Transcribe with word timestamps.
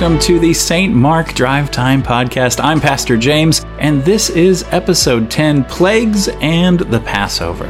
welcome 0.00 0.18
to 0.18 0.38
the 0.38 0.54
St. 0.54 0.94
Mark 0.94 1.34
Drive 1.34 1.70
Time 1.70 2.02
Podcast. 2.02 2.58
I'm 2.64 2.80
Pastor 2.80 3.18
James, 3.18 3.66
and 3.78 4.02
this 4.02 4.30
is 4.30 4.64
episode 4.70 5.30
10 5.30 5.64
Plagues 5.64 6.28
and 6.40 6.80
the 6.80 7.00
Passover. 7.00 7.66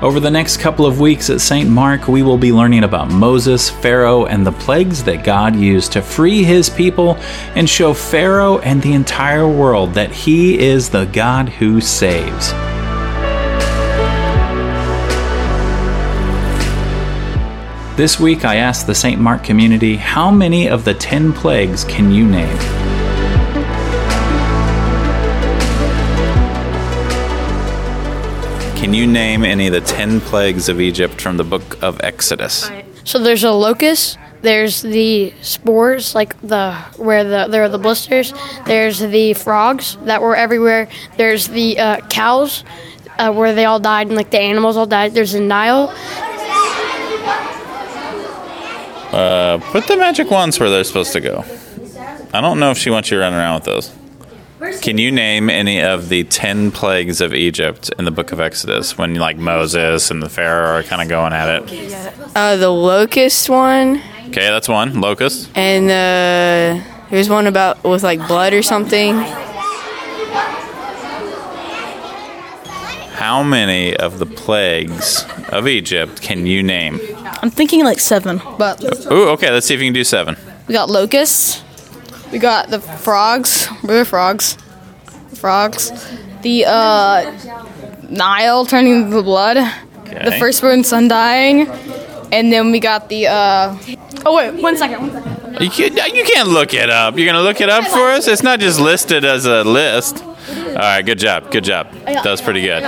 Over 0.00 0.20
the 0.20 0.30
next 0.30 0.58
couple 0.58 0.86
of 0.86 1.00
weeks 1.00 1.30
at 1.30 1.40
St. 1.40 1.68
Mark, 1.68 2.06
we 2.06 2.22
will 2.22 2.38
be 2.38 2.52
learning 2.52 2.84
about 2.84 3.10
Moses, 3.10 3.68
Pharaoh, 3.68 4.26
and 4.26 4.46
the 4.46 4.52
plagues 4.52 5.02
that 5.02 5.24
God 5.24 5.56
used 5.56 5.90
to 5.94 6.02
free 6.02 6.44
his 6.44 6.70
people 6.70 7.16
and 7.56 7.68
show 7.68 7.92
Pharaoh 7.94 8.60
and 8.60 8.80
the 8.80 8.92
entire 8.92 9.48
world 9.48 9.92
that 9.94 10.12
he 10.12 10.56
is 10.56 10.88
the 10.88 11.06
God 11.06 11.48
who 11.48 11.80
saves. 11.80 12.52
This 17.96 18.18
week, 18.18 18.44
I 18.44 18.56
asked 18.56 18.88
the 18.88 18.94
St. 18.94 19.20
Mark 19.20 19.44
community 19.44 19.94
how 19.94 20.28
many 20.28 20.68
of 20.68 20.84
the 20.84 20.94
10 20.94 21.32
plagues 21.32 21.84
can 21.84 22.10
you 22.10 22.26
name? 22.26 22.58
Can 28.76 28.94
you 28.94 29.06
name 29.06 29.44
any 29.44 29.68
of 29.68 29.74
the 29.74 29.80
10 29.80 30.20
plagues 30.22 30.68
of 30.68 30.80
Egypt 30.80 31.20
from 31.20 31.36
the 31.36 31.44
book 31.44 31.80
of 31.84 32.00
Exodus? 32.00 32.68
So 33.04 33.20
there's 33.20 33.44
a 33.44 33.52
locust. 33.52 34.18
There's 34.42 34.82
the 34.82 35.32
spores, 35.40 36.16
like 36.16 36.38
the 36.40 36.74
where 36.96 37.22
the 37.22 37.46
there 37.48 37.62
are 37.62 37.68
the 37.68 37.78
blisters. 37.78 38.34
There's 38.66 38.98
the 38.98 39.34
frogs 39.34 39.98
that 40.02 40.20
were 40.20 40.34
everywhere. 40.34 40.88
There's 41.16 41.46
the 41.46 41.78
uh, 41.78 42.00
cows, 42.08 42.64
uh, 43.18 43.32
where 43.32 43.54
they 43.54 43.64
all 43.64 43.78
died 43.78 44.08
and 44.08 44.16
like 44.16 44.30
the 44.30 44.40
animals 44.40 44.76
all 44.76 44.86
died. 44.86 45.14
There's 45.14 45.32
the 45.32 45.40
Nile. 45.40 45.94
Uh, 49.14 49.58
put 49.70 49.86
the 49.86 49.96
magic 49.96 50.30
wands 50.30 50.58
where 50.58 50.70
they're 50.70 50.82
supposed 50.84 51.12
to 51.12 51.20
go. 51.20 51.44
I 52.32 52.40
don't 52.40 52.58
know 52.58 52.70
if 52.72 52.78
she 52.78 52.90
wants 52.90 53.10
you 53.10 53.20
running 53.20 53.38
around 53.38 53.54
with 53.56 53.64
those. 53.64 53.92
Can 54.80 54.98
you 54.98 55.12
name 55.12 55.50
any 55.50 55.80
of 55.82 56.08
the 56.08 56.24
10 56.24 56.70
plagues 56.72 57.20
of 57.20 57.32
Egypt 57.34 57.90
in 57.98 58.06
the 58.06 58.10
book 58.10 58.32
of 58.32 58.40
Exodus 58.40 58.96
when 58.98 59.14
like 59.16 59.36
Moses 59.36 60.10
and 60.10 60.22
the 60.22 60.28
Pharaoh 60.28 60.78
are 60.78 60.82
kind 60.82 61.02
of 61.02 61.08
going 61.08 61.32
at 61.32 61.62
it? 61.70 62.12
Uh, 62.34 62.56
the 62.56 62.70
locust 62.70 63.48
one, 63.48 64.00
Okay, 64.28 64.48
that's 64.50 64.68
one. 64.68 65.00
Locust. 65.00 65.50
and 65.54 65.84
uh, 65.84 66.84
there's 67.10 67.28
one 67.28 67.46
about 67.46 67.84
with 67.84 68.02
like 68.02 68.26
blood 68.26 68.52
or 68.52 68.62
something. 68.62 69.14
How 73.14 73.42
many 73.42 73.94
of 73.96 74.18
the 74.18 74.26
plagues 74.26 75.24
of 75.50 75.68
Egypt 75.68 76.20
can 76.20 76.46
you 76.46 76.62
name? 76.62 76.98
I'm 77.24 77.50
thinking 77.50 77.84
like 77.84 78.00
seven, 78.00 78.40
but 78.58 78.82
Ooh, 79.10 79.28
okay, 79.30 79.50
let's 79.50 79.66
see 79.66 79.74
if 79.74 79.80
you 79.80 79.86
can 79.86 79.94
do 79.94 80.04
seven. 80.04 80.36
we 80.68 80.72
got 80.74 80.90
locusts, 80.90 81.62
we 82.32 82.38
got 82.38 82.70
the 82.70 82.80
frogs, 82.80 83.68
river 83.82 84.04
frogs, 84.04 84.56
frogs, 85.34 85.90
the 86.42 86.64
uh, 86.66 87.32
Nile 88.10 88.66
turning 88.66 89.10
to 89.10 89.22
blood, 89.22 89.56
the 89.56 90.26
Okay. 90.26 90.38
firstborn 90.38 90.84
son 90.84 91.08
dying, 91.08 91.68
and 92.32 92.52
then 92.52 92.70
we 92.70 92.78
got 92.80 93.08
the. 93.08 93.26
Uh, 93.28 93.76
oh 94.26 94.36
wait, 94.36 94.52
one 94.62 94.76
second, 94.76 95.00
one 95.00 95.12
second. 95.12 95.60
You 95.62 95.70
can't, 95.70 96.14
you 96.14 96.24
can't 96.24 96.48
look 96.48 96.74
it 96.74 96.90
up. 96.90 97.16
You're 97.16 97.26
going 97.26 97.36
to 97.36 97.42
look 97.42 97.60
it 97.60 97.70
up 97.70 97.84
for 97.84 98.10
us? 98.10 98.26
It's 98.26 98.42
not 98.42 98.58
just 98.58 98.80
listed 98.80 99.24
as 99.24 99.46
a 99.46 99.62
list. 99.62 100.22
All 100.24 100.74
right, 100.74 101.00
good 101.02 101.18
job. 101.20 101.52
Good 101.52 101.62
job. 101.62 101.92
That 102.04 102.24
was 102.24 102.40
pretty 102.42 102.60
good. 102.60 102.82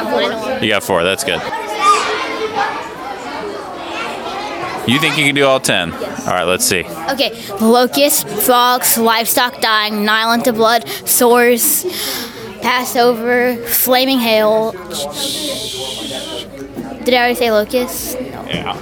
You 0.63 0.69
got 0.71 0.83
four. 0.83 1.05
That's 1.05 1.23
good. 1.23 1.41
You 4.87 5.01
think 5.01 5.19
you 5.19 5.25
can 5.25 5.35
do 5.35 5.45
all 5.45 5.59
10? 5.59 5.91
Yes. 5.91 6.27
All 6.27 6.33
right, 6.33 6.45
let's 6.45 6.65
see. 6.65 6.85
Okay, 7.11 7.35
locusts, 7.61 8.23
frogs, 8.47 8.97
livestock 8.97 9.61
dying, 9.61 10.05
Nile 10.05 10.33
into 10.33 10.53
blood, 10.53 10.89
sores, 11.05 11.85
Passover, 12.63 13.57
flaming 13.67 14.19
hail. 14.19 14.73
Did 17.05 17.15
I 17.15 17.19
already 17.19 17.35
say 17.35 17.51
locusts? 17.51 18.15
No. 18.15 18.21
Yeah. 18.49 18.81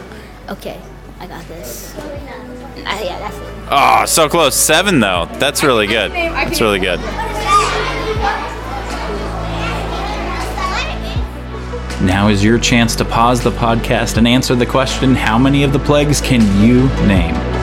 Okay, 0.51 0.81
I 1.21 1.27
got 1.27 1.47
this. 1.49 1.95
Uh, 1.97 3.01
yeah, 3.03 3.19
that's 3.19 3.37
it. 3.37 3.55
Oh, 3.71 4.05
so 4.07 4.29
close. 4.29 4.55
Seven, 4.55 5.01
though. 5.01 5.27
That's 5.39 5.65
really 5.65 5.87
good. 5.87 6.13
That's 6.13 6.61
really 6.61 6.81
good. 6.81 7.01
Now 12.05 12.29
is 12.29 12.45
your 12.45 12.59
chance 12.59 12.95
to 12.97 13.05
pause 13.05 13.43
the 13.43 13.51
podcast 13.51 14.19
and 14.19 14.29
answer 14.29 14.55
the 14.55 14.67
question 14.67 15.15
How 15.15 15.39
many 15.39 15.63
of 15.63 15.73
the 15.73 15.79
plagues 15.79 16.21
can 16.21 16.43
you 16.63 16.89
name? 17.07 17.54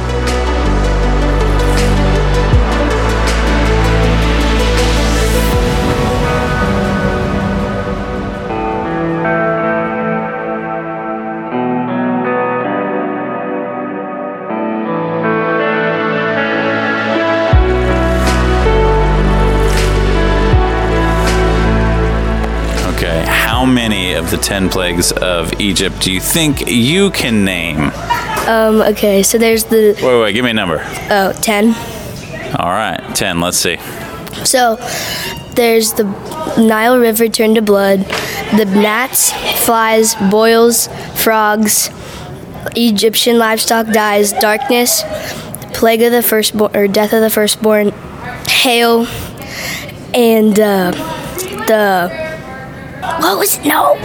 How 23.61 23.67
many 23.67 24.13
of 24.13 24.31
the 24.31 24.37
10 24.37 24.69
plagues 24.69 25.11
of 25.11 25.61
Egypt 25.61 26.01
do 26.01 26.11
you 26.11 26.19
think 26.19 26.67
you 26.67 27.11
can 27.11 27.45
name? 27.45 27.91
Um. 28.47 28.81
Okay. 28.81 29.21
So 29.21 29.37
there's 29.37 29.65
the 29.65 29.93
Wait, 30.01 30.19
wait, 30.19 30.33
give 30.33 30.43
me 30.43 30.49
a 30.49 30.53
number. 30.55 30.81
oh 31.11 31.31
ten. 31.43 31.75
All 32.57 32.71
right, 32.71 32.99
10. 33.15 33.39
Let's 33.39 33.57
see. 33.57 33.77
So 34.45 34.77
there's 35.53 35.93
the 35.93 36.05
Nile 36.57 36.97
River 36.97 37.27
turned 37.27 37.53
to 37.53 37.61
blood, 37.61 37.99
the 38.57 38.65
gnats, 38.65 39.31
flies, 39.63 40.15
boils, 40.31 40.87
frogs, 41.13 41.91
Egyptian 42.75 43.37
livestock 43.37 43.85
dies, 43.93 44.33
darkness, 44.33 45.03
plague 45.73 46.01
of 46.01 46.11
the 46.11 46.23
firstborn 46.23 46.75
or 46.75 46.87
death 46.87 47.13
of 47.13 47.21
the 47.21 47.29
firstborn, 47.29 47.91
hail, 48.47 49.05
and 50.15 50.59
uh, 50.59 50.91
the 51.67 52.30
what 53.19 53.37
was? 53.37 53.57
No. 53.65 53.97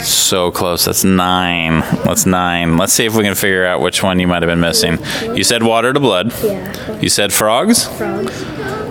So 0.00 0.50
close. 0.50 0.84
That's 0.86 1.04
nine. 1.04 1.80
That's 2.04 2.26
nine. 2.26 2.76
Let's 2.76 2.92
see 2.92 3.04
if 3.04 3.14
we 3.14 3.22
can 3.22 3.34
figure 3.34 3.64
out 3.64 3.80
which 3.80 4.02
one 4.02 4.18
you 4.18 4.26
might 4.26 4.42
have 4.42 4.48
been 4.50 4.60
missing. 4.60 4.98
You 5.36 5.44
said 5.44 5.62
water 5.62 5.92
to 5.92 6.00
blood. 6.00 6.32
Yeah. 6.42 7.00
You 7.00 7.08
said 7.08 7.32
frogs. 7.32 7.84
Frogs. 7.86 8.42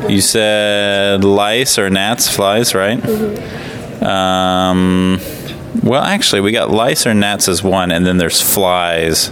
You 0.09 0.21
said 0.21 1.23
lice 1.23 1.77
or 1.77 1.89
gnats, 1.89 2.29
flies, 2.33 2.73
right? 2.73 2.99
Mhm. 2.99 4.03
Um, 4.03 5.19
well, 5.83 6.01
actually, 6.03 6.41
we 6.41 6.51
got 6.51 6.71
lice 6.71 7.05
or 7.05 7.13
gnats 7.13 7.47
as 7.47 7.61
one, 7.63 7.91
and 7.91 8.05
then 8.05 8.17
there's 8.17 8.41
flies 8.41 9.31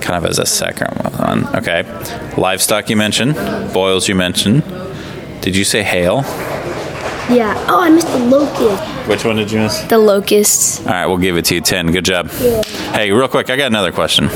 kind 0.00 0.16
of 0.24 0.30
as 0.30 0.38
a 0.38 0.46
second 0.46 0.88
one. 1.18 1.48
Okay. 1.56 1.84
Livestock 2.36 2.88
you 2.88 2.96
mentioned. 2.96 3.34
Boils 3.72 4.08
you 4.08 4.14
mentioned. 4.14 4.62
Did 5.40 5.56
you 5.56 5.64
say 5.64 5.82
hail? 5.82 6.22
Yeah. 7.28 7.54
Oh, 7.68 7.80
I 7.80 7.90
missed 7.90 8.06
the 8.08 8.18
locust. 8.18 9.08
Which 9.08 9.24
one 9.24 9.36
did 9.36 9.50
you 9.50 9.58
miss? 9.60 9.80
The 9.82 9.98
locusts. 9.98 10.80
All 10.80 10.92
right, 10.92 11.06
we'll 11.06 11.18
give 11.18 11.36
it 11.36 11.44
to 11.46 11.56
you 11.56 11.60
10. 11.60 11.90
Good 11.90 12.04
job. 12.04 12.30
Yeah. 12.40 12.62
Hey, 12.92 13.10
real 13.10 13.26
quick, 13.28 13.50
I 13.50 13.56
got 13.56 13.66
another 13.66 13.90
question. 13.92 14.28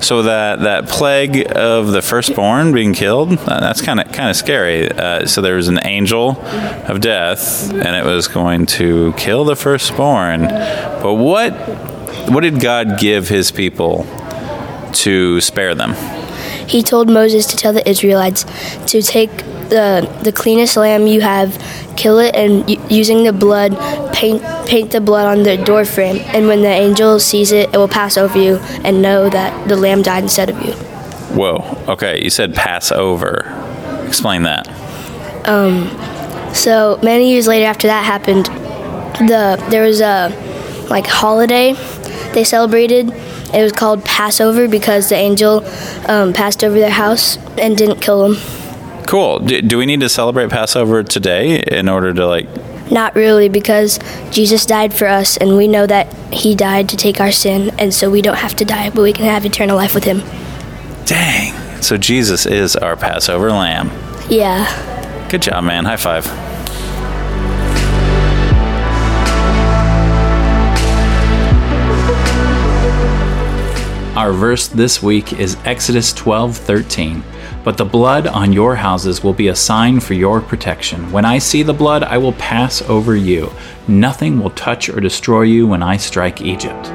So 0.00 0.22
that 0.22 0.60
that 0.60 0.88
plague 0.88 1.50
of 1.56 1.92
the 1.92 2.02
firstborn 2.02 2.72
being 2.72 2.92
killed, 2.94 3.32
uh, 3.38 3.60
that's 3.60 3.80
kind 3.80 4.00
of 4.00 4.12
kind 4.12 4.28
of 4.30 4.36
scary. 4.36 4.90
Uh, 4.90 5.26
so 5.26 5.40
there 5.40 5.56
was 5.56 5.68
an 5.68 5.80
angel 5.84 6.38
of 6.86 7.00
death, 7.00 7.70
and 7.70 7.96
it 7.96 8.04
was 8.04 8.28
going 8.28 8.66
to 8.66 9.12
kill 9.14 9.44
the 9.44 9.56
firstborn. 9.56 10.42
But 10.42 11.14
what 11.14 11.52
what 12.30 12.42
did 12.42 12.60
God 12.60 12.98
give 12.98 13.28
His 13.28 13.50
people 13.50 14.06
to 14.92 15.40
spare 15.40 15.74
them? 15.74 15.94
He 16.66 16.82
told 16.82 17.08
Moses 17.08 17.46
to 17.46 17.56
tell 17.56 17.72
the 17.72 17.88
Israelites 17.88 18.44
to 18.92 19.02
take 19.02 19.30
the 19.68 20.08
the 20.22 20.32
cleanest 20.32 20.76
lamb 20.76 21.06
you 21.06 21.20
have, 21.20 21.58
kill 21.96 22.18
it, 22.18 22.34
and 22.36 22.66
y- 22.68 22.76
using 22.88 23.24
the 23.24 23.32
blood, 23.32 23.72
paint 24.12 24.42
paint 24.66 24.90
the 24.92 25.00
blood 25.00 25.26
on 25.26 25.42
the 25.44 25.56
door 25.56 25.84
frame. 25.84 26.18
And 26.34 26.46
when 26.46 26.62
the 26.62 26.68
angel 26.68 27.18
sees 27.20 27.52
it, 27.52 27.72
it 27.74 27.76
will 27.78 27.88
pass 27.88 28.16
over 28.16 28.38
you 28.38 28.56
and 28.84 29.02
know 29.02 29.28
that 29.28 29.68
the 29.68 29.76
lamb 29.76 30.02
died 30.02 30.22
instead 30.22 30.50
of 30.50 30.56
you. 30.64 30.72
Whoa. 31.36 31.56
Okay, 31.88 32.22
you 32.22 32.30
said 32.30 32.54
pass 32.54 32.90
over. 32.92 33.44
Explain 34.06 34.42
that. 34.44 34.68
Um, 35.48 35.90
So 36.54 36.98
many 37.02 37.30
years 37.32 37.46
later, 37.46 37.66
after 37.66 37.86
that 37.88 38.04
happened, 38.04 38.46
the 39.28 39.62
there 39.70 39.82
was 39.84 40.00
a 40.00 40.30
like 40.88 41.06
holiday 41.06 41.74
they 42.34 42.44
celebrated. 42.44 43.12
It 43.54 43.62
was 43.62 43.72
called 43.72 44.04
Passover 44.04 44.68
because 44.68 45.08
the 45.08 45.16
angel 45.16 45.64
um, 46.08 46.32
passed 46.32 46.64
over 46.64 46.78
their 46.78 46.90
house 46.90 47.38
and 47.58 47.76
didn't 47.76 48.00
kill 48.00 48.28
them. 48.28 48.36
Cool. 49.06 49.38
Do, 49.38 49.62
do 49.62 49.78
we 49.78 49.86
need 49.86 50.00
to 50.00 50.08
celebrate 50.08 50.50
Passover 50.50 51.02
today 51.04 51.60
in 51.60 51.88
order 51.88 52.12
to 52.12 52.26
like 52.26 52.48
Not 52.90 53.14
really, 53.14 53.48
because 53.48 53.98
Jesus 54.30 54.66
died 54.66 54.92
for 54.92 55.06
us, 55.06 55.36
and 55.36 55.56
we 55.56 55.68
know 55.68 55.86
that 55.86 56.12
He 56.32 56.54
died 56.54 56.88
to 56.88 56.96
take 56.96 57.20
our 57.20 57.32
sin, 57.32 57.70
and 57.78 57.94
so 57.94 58.10
we 58.10 58.20
don't 58.20 58.38
have 58.38 58.54
to 58.56 58.64
die, 58.64 58.90
but 58.90 59.02
we 59.02 59.12
can 59.12 59.26
have 59.26 59.44
eternal 59.46 59.76
life 59.76 59.94
with 59.94 60.04
Him. 60.04 60.22
Dang. 61.04 61.54
So 61.82 61.96
Jesus 61.96 62.46
is 62.46 62.74
our 62.74 62.96
Passover 62.96 63.50
lamb. 63.50 63.90
Yeah. 64.28 65.28
Good 65.30 65.42
job, 65.42 65.62
man. 65.64 65.84
High 65.84 65.96
five. 65.96 66.45
Our 74.16 74.32
verse 74.32 74.66
this 74.66 75.02
week 75.02 75.34
is 75.34 75.58
Exodus 75.66 76.14
12:13. 76.14 77.22
But 77.64 77.76
the 77.76 77.84
blood 77.84 78.26
on 78.26 78.50
your 78.50 78.76
houses 78.76 79.22
will 79.22 79.34
be 79.34 79.48
a 79.48 79.54
sign 79.54 80.00
for 80.00 80.14
your 80.14 80.40
protection. 80.40 81.12
When 81.12 81.26
I 81.26 81.36
see 81.36 81.62
the 81.62 81.74
blood, 81.74 82.02
I 82.02 82.16
will 82.16 82.32
pass 82.32 82.80
over 82.88 83.14
you. 83.14 83.52
Nothing 83.86 84.40
will 84.40 84.50
touch 84.50 84.88
or 84.88 85.00
destroy 85.00 85.42
you 85.42 85.66
when 85.66 85.82
I 85.82 85.98
strike 85.98 86.40
Egypt. 86.40 86.90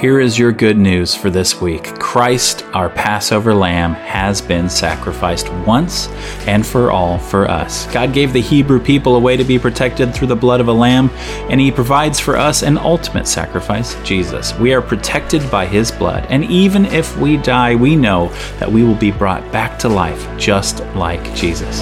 Here 0.00 0.18
is 0.18 0.38
your 0.38 0.50
good 0.50 0.78
news 0.78 1.14
for 1.14 1.28
this 1.28 1.60
week 1.60 1.84
Christ, 2.00 2.64
our 2.72 2.88
Passover 2.88 3.52
lamb, 3.52 3.92
has 3.92 4.40
been 4.40 4.70
sacrificed 4.70 5.52
once 5.66 6.08
and 6.46 6.66
for 6.66 6.90
all 6.90 7.18
for 7.18 7.46
us. 7.46 7.86
God 7.92 8.14
gave 8.14 8.32
the 8.32 8.40
Hebrew 8.40 8.80
people 8.80 9.16
a 9.16 9.20
way 9.20 9.36
to 9.36 9.44
be 9.44 9.58
protected 9.58 10.14
through 10.14 10.28
the 10.28 10.36
blood 10.36 10.58
of 10.62 10.68
a 10.68 10.72
lamb, 10.72 11.10
and 11.50 11.60
He 11.60 11.70
provides 11.70 12.18
for 12.18 12.38
us 12.38 12.62
an 12.62 12.78
ultimate 12.78 13.28
sacrifice, 13.28 13.94
Jesus. 14.02 14.54
We 14.54 14.72
are 14.72 14.80
protected 14.80 15.50
by 15.50 15.66
His 15.66 15.90
blood, 15.92 16.24
and 16.30 16.46
even 16.46 16.86
if 16.86 17.14
we 17.18 17.36
die, 17.36 17.74
we 17.74 17.94
know 17.94 18.28
that 18.58 18.72
we 18.72 18.82
will 18.82 18.94
be 18.94 19.10
brought 19.10 19.52
back 19.52 19.78
to 19.80 19.90
life 19.90 20.26
just 20.38 20.80
like 20.96 21.22
Jesus. 21.34 21.80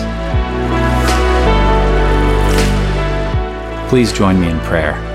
Please 3.88 4.12
join 4.12 4.41
me 4.41 4.50
in 4.50 4.59
prayer. 4.62 5.07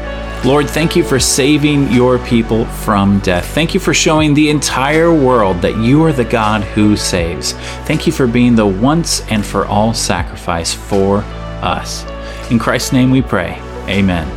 Lord, 0.45 0.69
thank 0.69 0.97
you 0.97 1.05
for 1.05 1.21
saving 1.21 1.89
your 1.93 2.19
people 2.19 2.65
from 2.65 3.19
death. 3.19 3.53
Thank 3.55 3.73
you 3.73 3.79
for 3.79 3.93
showing 3.93 4.33
the 4.33 4.49
entire 4.49 5.13
world 5.13 5.61
that 5.61 5.77
you 5.77 6.03
are 6.03 6.11
the 6.11 6.25
God 6.25 6.63
who 6.63 6.97
saves. 6.97 7.53
Thank 7.85 8.05
you 8.05 8.11
for 8.11 8.27
being 8.27 8.53
the 8.53 8.65
once 8.65 9.21
and 9.27 9.45
for 9.45 9.65
all 9.65 9.93
sacrifice 9.93 10.73
for 10.73 11.19
us. 11.61 12.03
In 12.51 12.59
Christ's 12.59 12.91
name 12.91 13.09
we 13.09 13.21
pray. 13.21 13.57
Amen. 13.87 14.27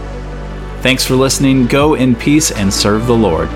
Thanks 0.80 1.04
for 1.04 1.16
listening. 1.16 1.66
Go 1.66 1.94
in 1.94 2.14
peace 2.14 2.52
and 2.52 2.72
serve 2.72 3.08
the 3.08 3.16
Lord. 3.16 3.48